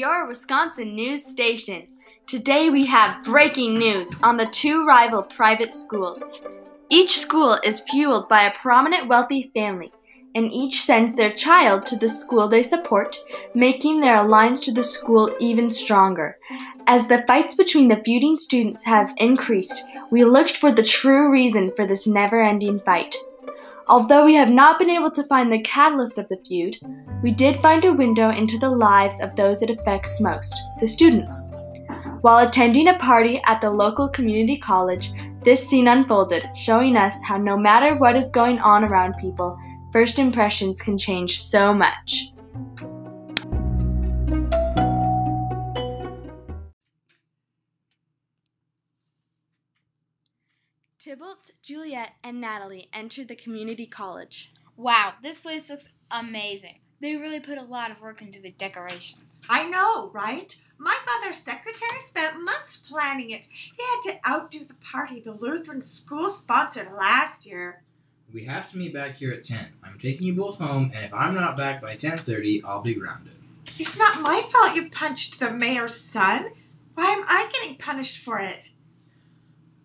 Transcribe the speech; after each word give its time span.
your 0.00 0.26
Wisconsin 0.26 0.94
news 0.94 1.22
station. 1.26 1.86
Today 2.26 2.70
we 2.70 2.86
have 2.86 3.22
breaking 3.22 3.76
news 3.76 4.08
on 4.22 4.38
the 4.38 4.46
two 4.46 4.86
rival 4.86 5.22
private 5.22 5.74
schools. 5.74 6.22
Each 6.88 7.18
school 7.18 7.58
is 7.64 7.80
fueled 7.80 8.26
by 8.26 8.44
a 8.44 8.54
prominent 8.62 9.08
wealthy 9.08 9.50
family, 9.52 9.92
and 10.34 10.50
each 10.50 10.84
sends 10.84 11.14
their 11.14 11.34
child 11.34 11.84
to 11.84 11.98
the 11.98 12.08
school 12.08 12.48
they 12.48 12.62
support, 12.62 13.18
making 13.54 14.00
their 14.00 14.16
alliance 14.16 14.60
to 14.60 14.72
the 14.72 14.82
school 14.82 15.36
even 15.38 15.68
stronger. 15.68 16.38
As 16.86 17.06
the 17.06 17.22
fights 17.26 17.56
between 17.56 17.88
the 17.88 18.02
feuding 18.02 18.38
students 18.38 18.82
have 18.84 19.12
increased, 19.18 19.84
we 20.10 20.24
looked 20.24 20.56
for 20.56 20.72
the 20.72 20.82
true 20.82 21.30
reason 21.30 21.72
for 21.76 21.86
this 21.86 22.06
never 22.06 22.40
ending 22.40 22.80
fight. 22.86 23.14
Although 23.90 24.24
we 24.24 24.36
have 24.36 24.50
not 24.50 24.78
been 24.78 24.88
able 24.88 25.10
to 25.10 25.24
find 25.24 25.52
the 25.52 25.62
catalyst 25.62 26.16
of 26.16 26.28
the 26.28 26.36
feud, 26.46 26.78
we 27.24 27.32
did 27.32 27.60
find 27.60 27.84
a 27.84 27.92
window 27.92 28.30
into 28.30 28.56
the 28.56 28.70
lives 28.70 29.16
of 29.20 29.34
those 29.34 29.62
it 29.62 29.70
affects 29.70 30.20
most 30.20 30.54
the 30.80 30.86
students. 30.86 31.40
While 32.20 32.46
attending 32.46 32.86
a 32.86 32.98
party 33.00 33.42
at 33.46 33.60
the 33.60 33.68
local 33.68 34.08
community 34.08 34.58
college, 34.58 35.10
this 35.44 35.68
scene 35.68 35.88
unfolded, 35.88 36.48
showing 36.54 36.96
us 36.96 37.20
how 37.24 37.36
no 37.36 37.56
matter 37.56 37.96
what 37.96 38.14
is 38.14 38.28
going 38.28 38.60
on 38.60 38.84
around 38.84 39.14
people, 39.20 39.58
first 39.92 40.20
impressions 40.20 40.80
can 40.80 40.96
change 40.96 41.42
so 41.42 41.74
much. 41.74 42.32
Tybalt, 51.10 51.50
Juliet, 51.60 52.12
and 52.22 52.40
Natalie 52.40 52.88
entered 52.92 53.26
the 53.26 53.34
community 53.34 53.84
college. 53.84 54.52
Wow, 54.76 55.14
this 55.20 55.40
place 55.40 55.68
looks 55.68 55.88
amazing. 56.08 56.78
They 57.00 57.16
really 57.16 57.40
put 57.40 57.58
a 57.58 57.64
lot 57.64 57.90
of 57.90 58.00
work 58.00 58.22
into 58.22 58.40
the 58.40 58.52
decorations. 58.52 59.42
I 59.48 59.68
know, 59.68 60.10
right? 60.10 60.54
My 60.78 60.96
mother's 61.04 61.38
secretary 61.38 61.98
spent 61.98 62.40
months 62.40 62.76
planning 62.76 63.30
it. 63.30 63.48
He 63.50 63.82
had 63.82 64.00
to 64.04 64.30
outdo 64.30 64.64
the 64.64 64.74
party 64.74 65.18
the 65.18 65.32
Lutheran 65.32 65.82
school 65.82 66.28
sponsored 66.28 66.92
last 66.92 67.44
year. 67.44 67.82
We 68.32 68.44
have 68.44 68.70
to 68.70 68.78
meet 68.78 68.94
back 68.94 69.16
here 69.16 69.32
at 69.32 69.42
10. 69.42 69.66
I'm 69.82 69.98
taking 69.98 70.28
you 70.28 70.34
both 70.34 70.58
home, 70.58 70.92
and 70.94 71.04
if 71.04 71.12
I'm 71.12 71.34
not 71.34 71.56
back 71.56 71.82
by 71.82 71.96
10:30, 71.96 72.62
I'll 72.64 72.82
be 72.82 72.94
grounded. 72.94 73.34
It's 73.80 73.98
not 73.98 74.20
my 74.20 74.42
fault 74.42 74.76
you 74.76 74.88
punched 74.88 75.40
the 75.40 75.50
mayor's 75.50 76.00
son. 76.00 76.52
Why 76.94 77.06
am 77.06 77.24
I 77.26 77.50
getting 77.52 77.78
punished 77.78 78.18
for 78.18 78.38
it? 78.38 78.70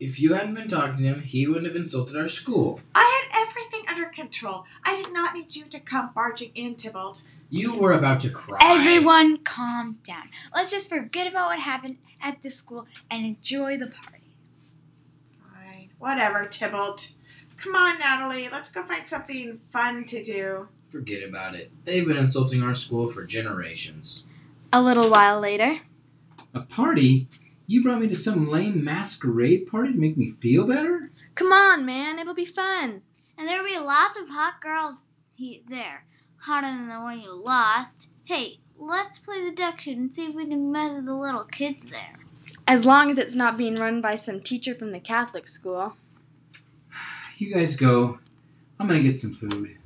If 0.00 0.18
you 0.18 0.32
hadn't 0.32 0.54
been 0.54 0.66
talking 0.66 0.96
to 0.96 1.02
him, 1.02 1.20
he 1.20 1.46
wouldn't 1.46 1.66
have 1.66 1.76
insulted 1.76 2.16
our 2.16 2.26
school. 2.26 2.80
I 2.94 3.28
had 3.30 3.46
everything 3.46 3.82
under 3.86 4.06
control. 4.06 4.64
I 4.82 4.96
did 4.96 5.12
not 5.12 5.34
need 5.34 5.54
you 5.54 5.64
to 5.64 5.78
come 5.78 6.10
barging 6.14 6.52
in, 6.54 6.74
Tybalt. 6.76 7.22
You 7.50 7.76
were 7.76 7.92
about 7.92 8.20
to 8.20 8.30
cry. 8.30 8.58
Everyone 8.62 9.38
calm 9.38 9.98
down. 10.02 10.30
Let's 10.54 10.70
just 10.70 10.88
forget 10.88 11.26
about 11.26 11.48
what 11.50 11.58
happened 11.58 11.98
at 12.22 12.40
the 12.40 12.50
school 12.50 12.86
and 13.10 13.26
enjoy 13.26 13.76
the 13.76 13.88
party. 13.88 14.22
Fine, 15.52 15.90
whatever, 15.98 16.46
Tybalt. 16.46 17.12
Come 17.58 17.74
on, 17.76 17.98
Natalie. 17.98 18.48
Let's 18.50 18.72
go 18.72 18.82
find 18.82 19.06
something 19.06 19.60
fun 19.70 20.04
to 20.06 20.22
do. 20.22 20.68
Forget 20.88 21.22
about 21.28 21.54
it. 21.54 21.70
They've 21.84 22.06
been 22.06 22.16
insulting 22.16 22.62
our 22.62 22.72
school 22.72 23.06
for 23.06 23.26
generations. 23.26 24.24
A 24.72 24.80
little 24.80 25.10
while 25.10 25.38
later, 25.40 25.80
A 26.54 26.60
party? 26.62 27.28
You 27.70 27.84
brought 27.84 28.00
me 28.00 28.08
to 28.08 28.16
some 28.16 28.48
lame 28.48 28.82
masquerade 28.82 29.68
party 29.68 29.92
to 29.92 29.98
make 29.98 30.16
me 30.16 30.32
feel 30.32 30.66
better? 30.66 31.12
come 31.36 31.52
on, 31.52 31.86
man, 31.86 32.18
it'll 32.18 32.34
be 32.34 32.44
fun. 32.44 33.02
And 33.38 33.46
there'll 33.46 33.64
be 33.64 33.78
lots 33.78 34.18
of 34.18 34.28
hot 34.28 34.60
girls 34.60 35.04
he- 35.36 35.62
there, 35.68 36.04
hotter 36.38 36.66
than 36.66 36.88
the 36.88 36.98
one 36.98 37.20
you 37.20 37.32
lost. 37.32 38.08
Hey, 38.24 38.58
let's 38.76 39.20
play 39.20 39.44
deduction 39.44 39.98
and 40.00 40.12
see 40.12 40.24
if 40.24 40.34
we 40.34 40.46
can 40.46 40.72
measure 40.72 41.00
the 41.00 41.14
little 41.14 41.44
kids 41.44 41.88
there. 41.90 42.18
As 42.66 42.84
long 42.84 43.08
as 43.08 43.18
it's 43.18 43.36
not 43.36 43.56
being 43.56 43.76
run 43.76 44.00
by 44.00 44.16
some 44.16 44.40
teacher 44.40 44.74
from 44.74 44.90
the 44.90 44.98
Catholic 44.98 45.46
school. 45.46 45.94
You 47.38 47.54
guys 47.54 47.76
go. 47.76 48.18
I'm 48.80 48.88
gonna 48.88 49.00
get 49.00 49.16
some 49.16 49.32
food. 49.32 49.78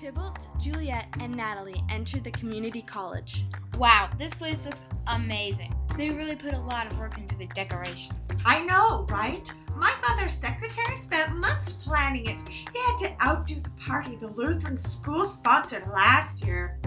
Tybalt, 0.00 0.46
Juliet, 0.60 1.06
and 1.18 1.34
Natalie 1.34 1.82
entered 1.90 2.22
the 2.22 2.30
community 2.30 2.82
college. 2.82 3.44
Wow, 3.78 4.08
this 4.16 4.32
place 4.32 4.64
looks 4.64 4.84
amazing. 5.08 5.74
They 5.96 6.10
really 6.10 6.36
put 6.36 6.54
a 6.54 6.60
lot 6.60 6.86
of 6.86 6.96
work 7.00 7.18
into 7.18 7.36
the 7.36 7.46
decorations. 7.46 8.12
I 8.46 8.64
know, 8.64 9.06
right? 9.10 9.52
My 9.74 9.92
mother's 10.08 10.34
secretary 10.34 10.96
spent 10.96 11.34
months 11.34 11.72
planning 11.72 12.26
it. 12.26 12.40
He 12.48 12.78
had 12.78 12.96
to 12.98 13.26
outdo 13.26 13.56
the 13.56 13.70
party 13.70 14.14
the 14.14 14.28
Lutheran 14.28 14.78
school 14.78 15.24
sponsored 15.24 15.88
last 15.88 16.46
year. 16.46 16.78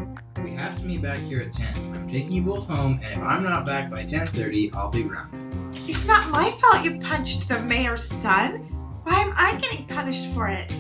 We 0.42 0.52
have 0.52 0.78
to 0.80 0.86
meet 0.86 1.02
back 1.02 1.18
here 1.18 1.42
at 1.42 1.52
10. 1.52 1.94
I'm 1.94 2.08
taking 2.08 2.32
you 2.32 2.44
both 2.44 2.66
home, 2.66 3.02
and 3.04 3.22
if 3.22 3.28
I'm 3.28 3.44
not 3.44 3.66
back 3.66 3.92
by 3.92 4.06
10:30, 4.06 4.74
I'll 4.74 4.90
be 4.90 5.04
grounded. 5.04 5.76
It's 5.90 6.08
not 6.08 6.30
my 6.30 6.50
fault 6.52 6.86
you 6.86 6.98
punched 7.00 7.50
the 7.50 7.60
mayor's 7.60 8.10
son. 8.10 8.60
Why 9.04 9.16
am 9.16 9.34
I 9.36 9.58
getting 9.58 9.86
punished 9.88 10.28
for 10.34 10.48
it? 10.48 10.74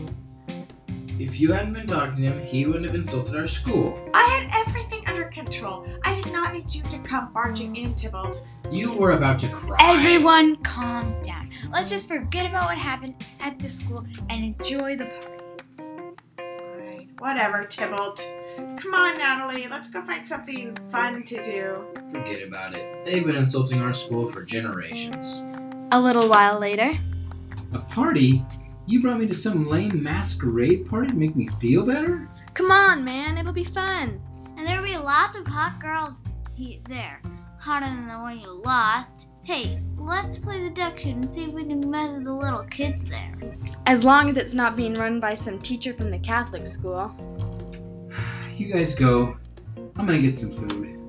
If 1.19 1.39
you 1.39 1.51
hadn't 1.51 1.73
been 1.73 1.87
talking 1.87 2.15
to 2.23 2.31
him, 2.33 2.45
he 2.45 2.65
wouldn't 2.65 2.85
have 2.85 2.95
insulted 2.95 3.35
our 3.35 3.47
school. 3.47 4.09
I 4.13 4.23
had 4.23 4.67
everything 4.67 5.03
under 5.07 5.25
control. 5.25 5.85
I 6.03 6.15
did 6.15 6.31
not 6.31 6.53
need 6.53 6.73
you 6.73 6.81
to 6.83 6.97
come 6.99 7.31
barging 7.33 7.75
in, 7.75 7.95
Tybalt. 7.95 8.43
You 8.71 8.93
were 8.93 9.11
about 9.11 9.37
to 9.39 9.47
cry. 9.49 9.77
Everyone 9.81 10.55
calm 10.57 11.21
down. 11.21 11.49
Let's 11.71 11.89
just 11.89 12.07
forget 12.07 12.45
about 12.49 12.65
what 12.69 12.77
happened 12.77 13.15
at 13.39 13.59
the 13.59 13.69
school 13.69 14.05
and 14.29 14.43
enjoy 14.45 14.95
the 14.95 15.05
party. 15.05 15.27
Fine, 16.37 17.11
whatever, 17.19 17.65
Tybalt. 17.65 18.19
Come 18.77 18.93
on, 18.93 19.17
Natalie. 19.17 19.67
Let's 19.67 19.89
go 19.91 20.01
find 20.01 20.25
something 20.25 20.75
fun 20.89 21.23
to 21.23 21.41
do. 21.41 21.85
Forget 22.09 22.41
about 22.47 22.75
it. 22.75 23.03
They've 23.03 23.25
been 23.25 23.35
insulting 23.35 23.81
our 23.81 23.91
school 23.91 24.25
for 24.25 24.43
generations. 24.43 25.43
A 25.91 25.99
little 25.99 26.27
while 26.29 26.57
later, 26.59 26.93
A 27.73 27.79
party? 27.79 28.43
You 28.91 29.01
brought 29.01 29.19
me 29.19 29.27
to 29.27 29.33
some 29.33 29.69
lame 29.69 30.03
masquerade 30.03 30.85
party 30.85 31.07
to 31.07 31.15
make 31.15 31.33
me 31.33 31.47
feel 31.61 31.85
better? 31.85 32.27
come 32.53 32.71
on, 32.71 33.05
man, 33.05 33.37
it'll 33.37 33.53
be 33.53 33.63
fun. 33.63 34.19
And 34.57 34.67
there'll 34.67 34.83
be 34.83 34.97
lots 34.97 35.37
of 35.37 35.47
hot 35.47 35.79
girls 35.79 36.21
he- 36.53 36.81
there, 36.89 37.21
hotter 37.57 37.85
than 37.85 38.09
the 38.09 38.17
one 38.17 38.41
you 38.41 38.51
lost. 38.51 39.29
Hey, 39.43 39.81
let's 39.97 40.37
play 40.37 40.61
the 40.61 40.67
deduction 40.67 41.23
and 41.23 41.33
see 41.33 41.45
if 41.45 41.53
we 41.53 41.63
can 41.63 41.89
measure 41.89 42.21
the 42.21 42.33
little 42.33 42.63
kids 42.65 43.05
there. 43.05 43.33
As 43.85 44.03
long 44.03 44.27
as 44.27 44.35
it's 44.35 44.53
not 44.53 44.75
being 44.75 44.95
run 44.95 45.21
by 45.21 45.35
some 45.35 45.61
teacher 45.61 45.93
from 45.93 46.11
the 46.11 46.19
Catholic 46.19 46.65
school. 46.65 47.15
You 48.57 48.73
guys 48.73 48.93
go. 48.93 49.37
I'm 49.95 50.05
gonna 50.05 50.19
get 50.19 50.35
some 50.35 50.51
food. 50.51 51.00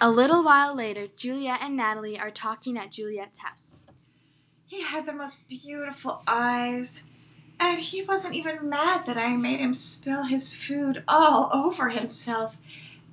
A 0.00 0.10
little 0.10 0.44
while 0.44 0.76
later, 0.76 1.08
Juliet 1.16 1.58
and 1.60 1.76
Natalie 1.76 2.18
are 2.18 2.30
talking 2.30 2.78
at 2.78 2.92
Juliet's 2.92 3.40
house. 3.40 3.80
He 4.64 4.82
had 4.82 5.06
the 5.06 5.12
most 5.12 5.48
beautiful 5.48 6.22
eyes. 6.26 7.04
And 7.58 7.80
he 7.80 8.02
wasn't 8.02 8.36
even 8.36 8.68
mad 8.68 9.06
that 9.06 9.18
I 9.18 9.36
made 9.36 9.58
him 9.58 9.74
spill 9.74 10.24
his 10.24 10.54
food 10.54 11.02
all 11.08 11.50
over 11.52 11.88
himself. 11.88 12.56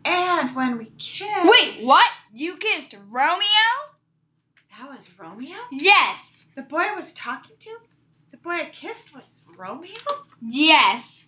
And 0.03 0.55
when 0.55 0.77
we 0.77 0.91
kissed. 0.99 1.49
Wait, 1.49 1.87
what? 1.87 2.11
You 2.31 2.57
kissed 2.57 2.93
Romeo? 3.09 3.47
That 4.77 4.91
was 4.91 5.17
Romeo? 5.17 5.57
Yes. 5.71 6.45
The 6.55 6.61
boy 6.61 6.81
I 6.81 6.95
was 6.95 7.13
talking 7.13 7.55
to? 7.59 7.77
The 8.29 8.37
boy 8.37 8.51
I 8.51 8.65
kissed 8.65 9.15
was 9.15 9.45
Romeo? 9.57 9.95
Yes. 10.39 11.25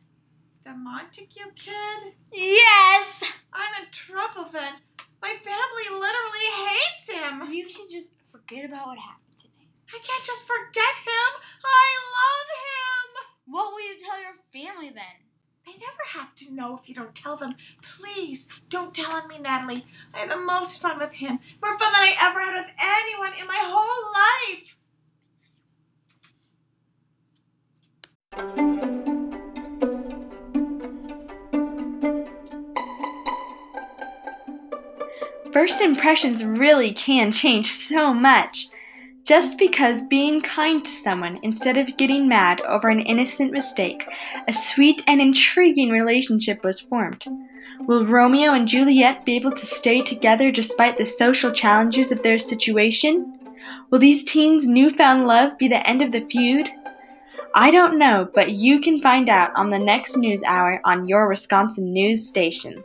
The 0.64 0.74
Montague 0.74 1.52
kid? 1.56 2.14
Yes. 2.32 3.24
I'm 3.52 3.84
in 3.84 3.90
trouble 3.92 4.50
then. 4.52 4.74
My 5.22 5.34
family 5.34 5.88
literally 5.90 6.48
hates 6.68 7.10
him. 7.10 7.52
You 7.52 7.68
should 7.68 7.90
just 7.92 8.14
forget 8.28 8.66
about 8.66 8.88
what 8.88 9.00
happened 9.00 9.40
today. 9.40 9.68
I 9.90 10.00
can't 10.00 10.24
just 10.24 10.46
forget 10.46 10.96
him. 11.06 11.30
I 11.66 11.88
love 12.18 12.50
him. 12.68 13.54
What 13.54 13.72
will 13.74 13.82
you 13.82 13.98
tell 14.00 14.20
your 14.22 14.38
family 14.54 14.90
then? 14.90 15.28
They 15.66 15.74
never 15.74 16.06
have 16.14 16.34
to 16.36 16.54
know 16.54 16.78
if 16.78 16.88
you 16.88 16.96
don't 16.96 17.14
tell 17.16 17.36
them. 17.36 17.56
Please 17.82 18.48
don't 18.70 18.96
tell 18.96 19.12
on 19.12 19.28
me, 19.28 19.38
Natalie. 19.38 19.86
I 20.14 20.20
had 20.20 20.32
the 20.32 20.38
most 20.38 20.82
fun 20.82 20.98
with 21.00 21.16
him. 21.16 21.40
More 21.62 21.78
fun 21.78 21.92
than 21.92 22.04
I 22.04 22.16
ever 22.22 22.40
had 22.40 22.56
with 22.56 22.74
anyone 22.80 23.34
in 23.38 23.48
my 23.48 23.60
whole 23.60 24.14
life. 24.14 24.77
First 35.58 35.82
impressions 35.82 36.46
really 36.46 36.94
can 36.94 37.32
change 37.32 37.72
so 37.74 38.14
much. 38.14 38.68
Just 39.24 39.58
because 39.58 40.04
being 40.04 40.40
kind 40.40 40.86
to 40.86 40.92
someone 40.92 41.40
instead 41.42 41.78
of 41.78 41.98
getting 41.98 42.28
mad 42.28 42.62
over 42.62 42.90
an 42.90 43.02
innocent 43.02 43.52
mistake, 43.52 44.06
a 44.48 44.54
sweet 44.54 45.02
and 45.08 45.20
intriguing 45.20 45.90
relationship 45.90 46.64
was 46.64 46.80
formed. 46.80 47.26
Will 47.88 48.06
Romeo 48.06 48.54
and 48.54 48.68
Juliet 48.68 49.26
be 49.26 49.36
able 49.36 49.52
to 49.52 49.66
stay 49.66 50.04
together 50.04 50.52
despite 50.52 51.00
the 51.00 51.08
social 51.08 51.52
challenges 51.52 52.12
of 52.12 52.22
their 52.22 52.38
situation? 52.38 53.40
Will 53.90 53.98
these 53.98 54.26
teens' 54.26 54.68
newfound 54.68 55.26
love 55.26 55.58
be 55.58 55.68
the 55.68 55.90
end 55.90 56.04
of 56.04 56.12
the 56.12 56.24
feud? 56.28 56.70
I 57.56 57.72
don't 57.72 57.98
know, 57.98 58.30
but 58.36 58.52
you 58.52 58.80
can 58.80 59.02
find 59.02 59.28
out 59.28 59.54
on 59.56 59.72
the 59.72 59.80
next 59.80 60.18
news 60.18 60.44
hour 60.44 60.80
on 60.86 61.08
your 61.08 61.28
Wisconsin 61.28 61.92
news 61.92 62.28
station. 62.28 62.84